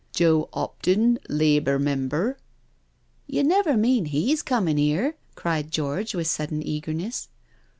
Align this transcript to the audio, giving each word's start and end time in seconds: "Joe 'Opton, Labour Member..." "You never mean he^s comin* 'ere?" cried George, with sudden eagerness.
"Joe 0.15 0.49
'Opton, 0.51 1.19
Labour 1.29 1.77
Member..." 1.77 2.39
"You 3.27 3.43
never 3.43 3.77
mean 3.77 4.07
he^s 4.07 4.43
comin* 4.43 4.79
'ere?" 4.79 5.15
cried 5.35 5.69
George, 5.69 6.15
with 6.15 6.25
sudden 6.25 6.65
eagerness. 6.65 7.29